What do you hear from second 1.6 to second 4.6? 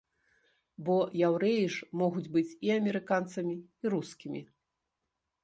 ж могуць быць і амерыканцамі, і рускімі!